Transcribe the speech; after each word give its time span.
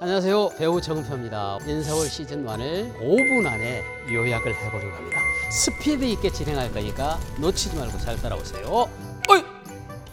안녕하세요. 0.00 0.50
배우 0.58 0.80
정표입니다. 0.80 1.58
인서울 1.66 2.06
시즌 2.06 2.44
1을 2.44 2.96
5분 3.00 3.46
안에 3.46 3.82
요약을 4.12 4.54
해보려고 4.54 4.96
합니다. 4.96 5.20
스피드 5.50 6.04
있게 6.04 6.30
진행할 6.30 6.72
거니까 6.72 7.18
놓치지 7.40 7.76
말고 7.76 7.98
잘 7.98 8.16
따라오세요. 8.16 8.88
어이! 9.28 9.42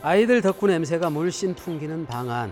아이들 0.02 0.42
덕분 0.42 0.72
냄새가 0.72 1.10
물씬 1.12 1.54
풍기는 1.54 2.06
방 2.08 2.30
안. 2.32 2.52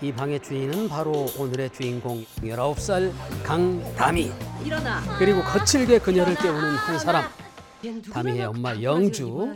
이 0.00 0.12
방의 0.12 0.40
주인은 0.40 0.88
바로 0.88 1.28
오늘의 1.38 1.70
주인공 1.70 2.24
19살 2.40 3.12
강다미. 3.44 4.32
일어나. 4.64 5.00
그리고 5.18 5.42
거칠게 5.42 6.00
그녀를 6.00 6.34
깨우는 6.34 6.60
한 6.74 6.98
사람. 6.98 7.24
다미의 8.12 8.46
엄마 8.46 8.74
영주. 8.82 9.48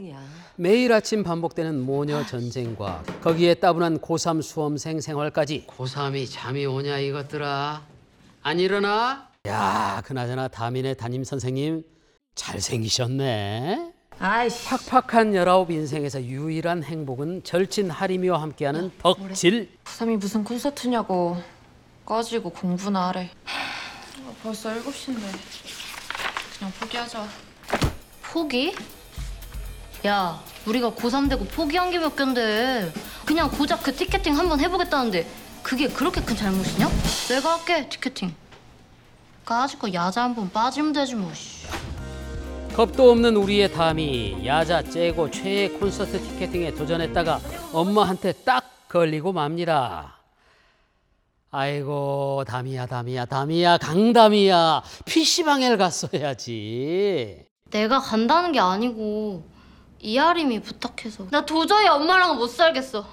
매일 0.58 0.90
아침 0.92 1.22
반복되는 1.22 1.82
모녀 1.82 2.24
전쟁과 2.24 3.02
거기에 3.20 3.54
따분한 3.54 3.98
고3 3.98 4.40
수험생 4.40 5.02
생활까지. 5.02 5.66
고3이 5.66 6.30
잠이 6.30 6.64
오냐 6.64 6.98
이것들아. 6.98 7.82
안 8.42 8.58
일어나? 8.58 9.28
야 9.46 10.02
그나저나 10.06 10.48
다민의 10.48 10.96
담임 10.96 11.24
선생님 11.24 11.84
잘생기셨네. 12.34 13.92
아이씨. 14.18 14.66
팍팍한 14.66 15.34
열아홉 15.34 15.70
인생에서 15.70 16.22
유일한 16.22 16.82
행복은 16.82 17.44
절친 17.44 17.90
하림이와 17.90 18.40
함께하는 18.40 18.92
덕질. 18.98 19.68
고3이 19.84 20.16
무슨 20.16 20.42
콘서트냐고. 20.42 21.36
꺼지고 22.06 22.48
공부나 22.48 23.08
하래. 23.08 23.30
아, 23.44 24.32
벌써 24.42 24.70
7시인데. 24.70 25.20
그냥 26.58 26.72
포기하자. 26.80 27.28
포기? 28.32 28.74
야, 30.06 30.40
우리가 30.66 30.90
고3 30.92 31.28
되고 31.30 31.44
포기한 31.44 31.90
게 31.90 31.98
몇 31.98 32.14
갠데. 32.16 32.92
그냥 33.24 33.50
고작 33.50 33.82
그 33.82 33.94
티켓팅 33.94 34.36
한번 34.36 34.60
해보겠다는데 34.60 35.26
그게 35.62 35.88
그렇게 35.88 36.20
큰 36.20 36.36
잘못이냐? 36.36 36.88
내가 37.28 37.56
할게, 37.58 37.88
티켓팅. 37.88 38.34
까짓 39.44 39.78
거 39.78 39.92
야자 39.92 40.22
한 40.22 40.34
번 40.34 40.50
빠지면 40.50 40.92
되지 40.92 41.14
뭐. 41.14 41.32
씨. 41.34 41.66
겁도 42.74 43.10
없는 43.10 43.36
우리의 43.36 43.72
담이 43.72 44.44
야자 44.46 44.82
째고 44.82 45.30
최애 45.30 45.68
콘서트 45.70 46.20
티켓팅에 46.20 46.74
도전했다가 46.74 47.40
엄마한테 47.72 48.32
딱 48.44 48.88
걸리고 48.88 49.32
맙니다. 49.32 50.16
아이고 51.50 52.44
담이야 52.46 52.86
담이야 52.86 53.24
담이야 53.24 53.78
강담이야 53.78 54.82
PC방에 55.06 55.74
갔어야지. 55.76 57.46
내가 57.70 57.98
간다는 58.00 58.52
게 58.52 58.60
아니고 58.60 59.42
이하림이 60.00 60.60
부탁해서. 60.60 61.26
나 61.30 61.44
도저히 61.44 61.86
엄마랑은 61.88 62.36
못 62.36 62.48
살겠어. 62.48 63.04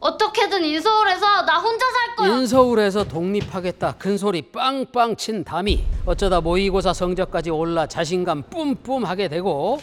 어떻게든 0.00 0.64
인서울에서 0.64 1.42
나 1.46 1.58
혼자 1.60 1.86
살 1.90 2.16
거야. 2.16 2.36
인서울에서 2.36 3.04
독립하겠다 3.04 3.92
큰 3.98 4.18
소리 4.18 4.42
빵빵 4.42 5.16
친 5.16 5.44
담이 5.44 5.82
어쩌다 6.04 6.40
모의고사 6.42 6.92
성적까지 6.92 7.48
올라 7.50 7.86
자신감 7.86 8.42
뿜뿜하게 8.50 9.28
되고 9.28 9.80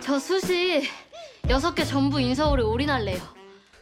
저 0.00 0.18
수시 0.18 0.82
여섯 1.48 1.74
개 1.74 1.82
전부 1.84 2.20
인서울에 2.20 2.62
올인할래요. 2.62 3.18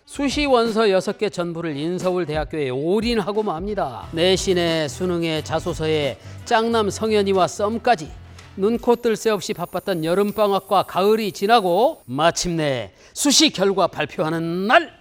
수시 0.04 0.44
원서 0.44 0.82
6개 0.82 1.32
전부를 1.32 1.76
인서울 1.76 2.26
대학교에 2.26 2.68
올인하고 2.70 3.42
맙니다. 3.42 4.06
내신에 4.12 4.86
수능에 4.86 5.42
자소서에 5.42 6.18
짱남 6.44 6.90
성현이와 6.90 7.46
썸까지 7.48 8.10
눈코 8.56 8.96
뜰 8.96 9.16
새 9.16 9.30
없이 9.30 9.54
바빴던 9.54 10.04
여름방학과 10.04 10.82
가을이 10.84 11.32
지나고 11.32 12.02
마침내 12.04 12.92
수시 13.14 13.50
결과 13.50 13.86
발표하는 13.86 14.66
날 14.66 14.92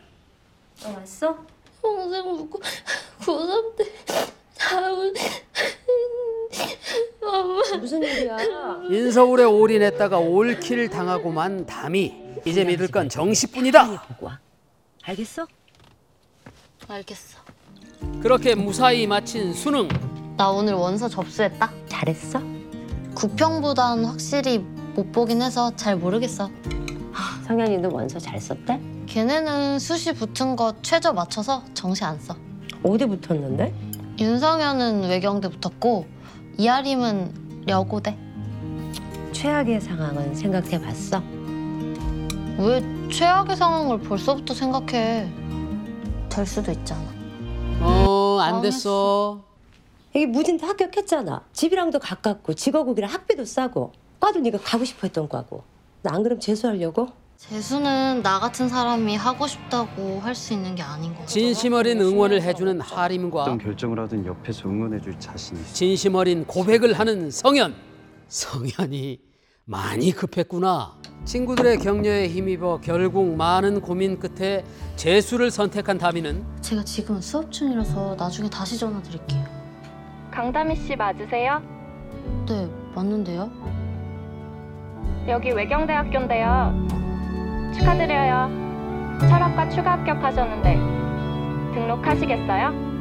왔어? 0.84 1.38
평생 1.82 2.24
묵고 2.24 2.62
고3 3.22 3.76
때 3.76 3.86
다운 4.58 5.14
엄마 7.22 7.62
무슨 7.78 8.02
일이야? 8.04 8.38
인서울에 8.90 9.44
올인했다가 9.44 10.18
올킬 10.18 10.90
당하고만 10.90 11.66
담이 11.66 12.14
이제 12.46 12.64
믿을 12.64 12.88
건 12.88 13.10
정시뿐이다. 13.10 14.06
보고 14.08 14.28
와. 14.28 14.40
알겠어? 15.04 15.46
알겠어. 16.88 17.40
그렇게 18.22 18.56
무사히 18.56 19.06
마친 19.08 19.54
수능 19.54 19.88
나 20.38 20.50
오늘 20.50 20.74
원서 20.74 21.08
접수했다. 21.08 21.72
잘했어? 21.88 22.40
구평보단 23.16 24.06
확실히 24.06 24.60
못 24.96 25.12
보긴 25.12 25.42
해서 25.42 25.72
잘 25.76 25.96
모르겠어. 25.96 26.50
성현이도 27.48 27.90
원서 27.92 28.20
잘 28.20 28.40
썼대? 28.40 28.80
걔네는 29.08 29.80
수시 29.80 30.14
붙은 30.14 30.56
거 30.56 30.74
최저 30.82 31.12
맞춰서 31.12 31.64
정시 31.74 32.04
안 32.04 32.20
써. 32.20 32.36
어디 32.84 33.06
붙었는데? 33.06 33.74
윤성현은 34.20 35.10
외경대 35.10 35.50
붙었고 35.50 36.06
이하림은 36.58 37.66
여고대. 37.68 38.18
최악의 39.34 39.82
상황은 39.82 40.36
생각해 40.36 40.80
봤어? 40.82 41.22
왜 42.58 42.84
최악의 43.12 43.56
상황을 43.56 44.00
벌써부터 44.02 44.54
생각해? 44.54 45.30
될 46.30 46.46
수도 46.46 46.72
있잖아. 46.72 47.02
어 47.82 48.40
안 48.42 48.62
됐어. 48.62 49.42
여기 50.16 50.26
무진도 50.26 50.66
합격했잖아. 50.68 51.46
집이랑도 51.54 52.00
가깝고 52.00 52.54
직업국이랑 52.54 53.10
학비도 53.12 53.46
싸고. 53.46 53.94
과도 54.20 54.40
네가 54.40 54.60
가고 54.60 54.84
싶어 54.86 55.00
했던 55.04 55.28
과고. 55.30 55.64
나 56.04 56.14
안 56.16 56.24
그럼 56.24 56.40
재수하려고? 56.40 57.08
재수는 57.38 58.22
나 58.22 58.40
같은 58.40 58.70
사람이 58.70 59.16
하고 59.16 59.48
싶다고 59.48 60.20
할 60.20 60.36
수 60.36 60.54
있는 60.54 60.76
게 60.76 60.84
아닌 60.84 61.16
거. 61.16 61.26
진심 61.26 61.74
어린 61.74 62.00
응원을 62.02 62.42
해주는 62.42 62.82
하림과 62.82 63.42
어떤 63.44 63.58
결정을 63.58 64.00
하든 64.02 64.26
옆에서 64.26 64.68
응원해줄 64.70 65.20
자신이 65.20 65.60
있어. 65.62 65.74
진심 65.74 66.16
어린 66.16 66.46
고백을 66.46 66.94
하는 66.94 67.32
성현. 67.32 67.74
성현이 68.28 69.20
많이 69.66 70.12
급했구나. 70.12 70.98
친구들의 71.26 71.78
격려에 71.80 72.28
힘입어 72.28 72.80
결국 72.82 73.36
많은 73.36 73.80
고민 73.82 74.20
끝에 74.20 74.64
재수를 74.96 75.52
선택한 75.52 75.98
다미는 75.98 76.44
제가 76.62 76.84
지금은 76.84 77.22
수업 77.22 77.52
중이라서 77.52 78.16
나중에 78.16 78.50
다시 78.50 78.78
전화 78.78 79.02
드릴게요. 79.02 79.61
강다미 80.32 80.76
씨 80.76 80.96
맞으세요? 80.96 81.62
네, 82.48 82.68
맞는데요? 82.96 83.50
여기 85.28 85.52
외경대학교인데요. 85.52 86.88
축하드려요. 87.78 89.20
철학과 89.30 89.70
추가 89.70 89.92
합격하셨는데 89.94 90.76
등록하시겠어요? 91.74 92.92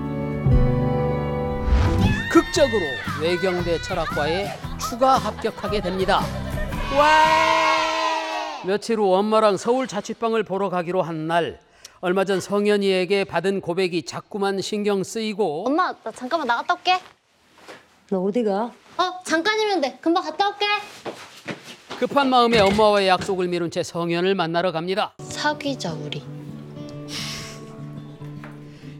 극적으로 2.30 2.82
외경대 3.22 3.80
철학과에 3.80 4.46
추가 4.78 5.14
합격하게 5.18 5.80
됩니다. 5.80 6.20
와! 6.96 8.66
며칠 8.66 8.98
후 8.98 9.14
엄마랑 9.14 9.56
서울 9.56 9.86
자취방을 9.86 10.42
보러 10.42 10.68
가기로 10.68 11.02
한 11.02 11.26
날 11.26 11.58
얼마 12.02 12.24
전 12.24 12.40
성현이에게 12.40 13.24
받은 13.24 13.60
고백이 13.60 14.04
자꾸만 14.04 14.60
신경 14.62 15.04
쓰이고 15.04 15.66
엄마, 15.66 15.92
나 16.02 16.10
잠깐만 16.12 16.46
나갔다 16.46 16.74
올게. 16.74 16.98
너 18.10 18.20
어디 18.20 18.42
가? 18.42 18.64
어, 18.98 19.22
잠깐이면 19.24 19.80
돼. 19.80 19.98
금방 20.00 20.24
갔다 20.24 20.48
올게. 20.48 20.66
급한 21.98 22.28
마음에 22.28 22.58
엄마와의 22.58 23.06
약속을 23.08 23.46
미룬 23.48 23.70
채 23.70 23.82
성현을 23.82 24.34
만나러 24.34 24.72
갑니다. 24.72 25.14
사귀자 25.20 25.92
우리. 25.94 26.22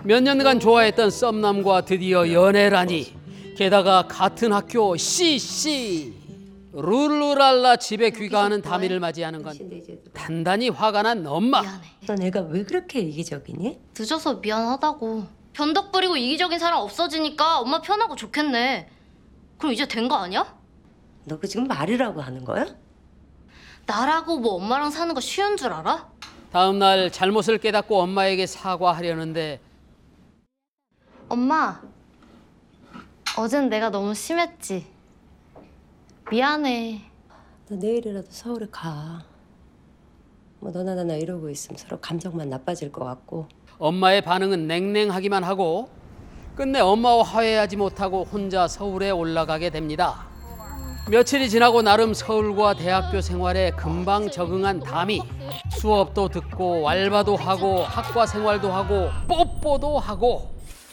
몇 0.04 0.22
년간 0.22 0.60
좋아했던 0.60 1.10
썸남과 1.10 1.86
드디어 1.86 2.32
연애라니. 2.32 3.16
게다가 3.56 4.06
같은 4.06 4.52
학교 4.52 4.96
CC. 4.96 6.14
룰루랄라 6.72 7.76
집에 7.76 8.10
귀가하는 8.10 8.62
다미를 8.62 9.00
맞이하는 9.00 9.42
건 9.42 9.58
단단히 10.14 10.68
화가 10.68 11.02
난 11.02 11.26
엄마. 11.26 11.62
미안해. 11.62 11.88
너 12.06 12.14
내가 12.14 12.40
왜 12.42 12.62
그렇게 12.62 13.00
이기적이니? 13.00 13.80
늦어서 13.98 14.34
미안하다고. 14.34 15.40
변덕 15.52 15.90
부리고 15.90 16.16
이기적인 16.16 16.60
사람 16.60 16.78
없어지니까 16.78 17.58
엄마 17.58 17.80
편하고 17.80 18.14
좋겠네. 18.14 18.88
그럼 19.60 19.72
이제 19.72 19.86
된 19.86 20.08
거 20.08 20.16
아니야? 20.16 20.54
너 21.24 21.38
그 21.38 21.46
지금 21.46 21.66
말이라고 21.66 22.20
하는 22.20 22.44
거야? 22.44 22.66
나라고 23.86 24.38
뭐 24.38 24.54
엄마랑 24.54 24.90
사는 24.90 25.12
거 25.14 25.20
쉬운 25.20 25.56
줄 25.56 25.72
알아? 25.72 26.08
다음 26.52 26.78
날 26.78 27.10
잘못을 27.12 27.58
깨닫고 27.58 28.00
엄마에게 28.00 28.46
사과하려는데 28.46 29.60
엄마, 31.28 31.80
어젠 33.38 33.68
내가 33.68 33.90
너무 33.90 34.14
심했지. 34.14 34.86
미안해. 36.30 37.00
너 37.68 37.76
내일이라도 37.76 38.26
서울에 38.30 38.66
가. 38.70 39.22
뭐 40.58 40.72
너나 40.72 40.94
나나 40.96 41.14
이러고 41.14 41.48
있으면 41.50 41.78
서로 41.78 42.00
감정만 42.00 42.48
나빠질 42.50 42.90
것 42.90 43.04
같고. 43.04 43.46
엄마의 43.78 44.22
반응은 44.22 44.66
냉랭하기만 44.66 45.44
하고 45.44 45.88
끝내 46.60 46.78
엄마와 46.78 47.22
화해하지 47.22 47.76
못하고 47.76 48.22
혼자 48.22 48.68
서울에 48.68 49.08
올라가게 49.08 49.70
됩니다. 49.70 50.26
며칠이 51.10 51.48
지나고 51.48 51.80
나름 51.80 52.12
서울과 52.12 52.74
대학교 52.74 53.22
생활에 53.22 53.70
금방 53.70 54.30
적응한 54.30 54.80
담이 54.80 55.22
수업도 55.70 56.28
듣고 56.28 56.86
알바도 56.86 57.34
하고 57.36 57.82
학과 57.82 58.26
생활도 58.26 58.70
하고 58.70 59.08
뽀뽀도 59.26 59.98
하고 59.98 60.50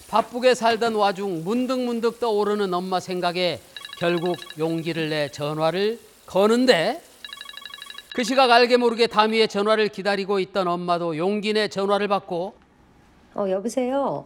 바쁘게 0.08 0.56
살던 0.56 0.96
와중 0.96 1.44
문득문득 1.44 2.22
떠오르는 2.22 2.74
엄마 2.74 3.02
생각에 3.02 3.60
결국 4.00 4.38
용기를 4.58 5.10
내 5.10 5.28
전화를 5.28 6.00
거는데 6.28 7.02
그 8.16 8.24
시각 8.24 8.52
알게 8.52 8.78
모르게 8.78 9.08
담위의 9.08 9.50
전화를 9.50 9.90
기다리고 9.90 10.40
있던 10.40 10.70
엄마도 10.70 11.18
용기 11.18 11.52
내 11.52 11.68
전화를 11.68 12.08
받고 12.08 12.54
어 13.36 13.50
여보세요. 13.50 14.24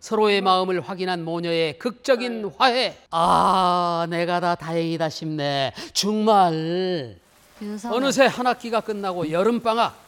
서로의 0.00 0.40
마음을 0.40 0.80
확인한 0.80 1.24
모녀의 1.24 1.78
극적인 1.78 2.50
화해. 2.58 2.96
아, 3.10 4.06
내가 4.10 4.40
다 4.40 4.54
다행이다 4.54 5.08
싶네. 5.08 5.72
정말. 5.92 7.16
윤서. 7.60 7.94
어느새 7.94 8.26
한 8.26 8.46
학기가 8.46 8.80
끝나고 8.80 9.30
여름방학. 9.30 10.00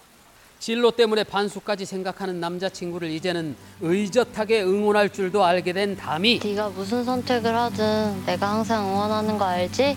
진로 0.58 0.90
때문에 0.90 1.24
반수까지 1.24 1.84
생각하는 1.84 2.40
남자친구를 2.40 3.10
이제는 3.10 3.54
의젓하게 3.82 4.62
응원할 4.62 5.10
줄도 5.10 5.44
알게 5.44 5.72
된 5.74 5.94
담이. 5.96 6.40
네가 6.42 6.70
무슨 6.70 7.04
선택을 7.04 7.54
하든 7.54 8.24
내가 8.24 8.50
항상 8.50 8.84
응원하는 8.88 9.36
거 9.36 9.44
알지? 9.44 9.96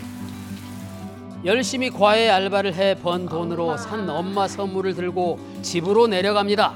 열심히 1.46 1.90
과외 1.90 2.30
알바를 2.30 2.74
해 2.74 2.96
번 2.96 3.28
돈으로 3.28 3.78
산 3.78 4.10
엄마 4.10 4.48
선물을 4.48 4.96
들고 4.96 5.40
집으로 5.62 6.08
내려갑니다. 6.08 6.74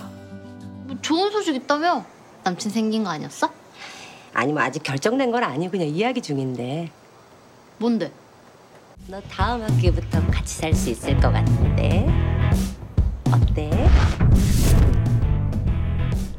뭐 0.86 0.96
좋은 1.02 1.30
소식 1.32 1.56
있다며? 1.56 2.06
남친 2.44 2.72
생긴 2.72 3.04
거 3.04 3.10
아니었어? 3.12 3.50
아니 4.34 4.54
뭐 4.54 4.62
아직 4.62 4.82
결정된 4.84 5.32
건 5.32 5.44
아니고 5.44 5.72
그냥 5.72 5.88
이야기 5.88 6.22
중인데. 6.22 6.90
뭔데? 7.78 8.12
너 9.08 9.20
다음 9.30 9.62
학기부터 9.64 10.26
같이 10.32 10.56
살 10.58 10.74
수 10.74 10.90
있을 10.90 11.20
것 11.20 11.32
같은데. 11.32 12.08
어때? 13.32 13.70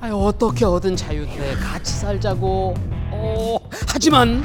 아유, 0.01 0.15
어떻게 0.17 0.65
얻은 0.65 0.97
자유인데 0.97 1.55
같이 1.57 1.93
살자고. 1.95 2.75
어, 3.15 3.59
하지만 3.89 4.43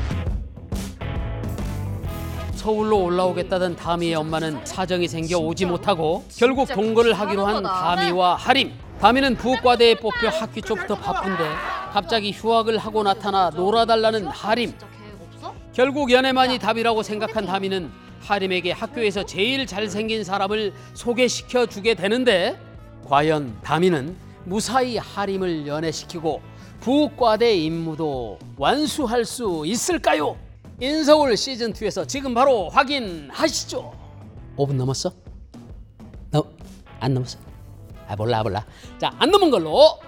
서울로 2.55 3.03
올라오겠다던 3.05 3.77
다미의 3.77 4.15
엄마는 4.15 4.65
사정이 4.65 5.07
생겨 5.07 5.37
오지 5.37 5.65
못하고 5.65 6.25
결국 6.35 6.67
동거를 6.67 7.13
하기로 7.13 7.45
한 7.45 7.63
다미와 7.63 8.35
하림. 8.35 8.73
다미는 8.99 9.35
부과대에 9.35 9.95
뽑혀 9.95 10.29
학기 10.29 10.61
초부터 10.61 10.95
바쁜데 10.95 11.43
갑자기 11.93 12.31
휴학을 12.31 12.77
하고 12.79 13.03
나타나 13.03 13.51
놀아달라는 13.51 14.25
하림. 14.25 14.73
결국 15.71 16.11
연애만이 16.11 16.57
답이라고 16.57 17.03
생각한 17.03 17.45
다미는 17.45 17.91
하림에게 18.21 18.71
학교에서 18.71 19.23
제일 19.23 19.67
잘생긴 19.67 20.23
사람을 20.23 20.73
소개시켜 20.95 21.67
주게 21.67 21.93
되는데 21.93 22.59
과연 23.07 23.59
다미는 23.61 24.15
무사히 24.45 24.97
하림을 24.97 25.67
연애시키고 25.67 26.41
부과대 26.79 27.55
임무도 27.55 28.39
완수할 28.57 29.25
수 29.25 29.63
있을까요? 29.65 30.37
인서울 30.79 31.37
시즌 31.37 31.71
2에서 31.73 32.07
지금 32.07 32.33
바로 32.33 32.69
확인하시죠. 32.69 33.93
5분 34.57 34.73
넘었어? 34.73 35.11
너안 36.31 37.13
넘었어? 37.13 37.37
아 38.07 38.15
몰라 38.15 38.43
몰라. 38.43 38.63
자 38.99 39.11
안 39.19 39.29
넘은 39.31 39.49
걸로 39.51 39.99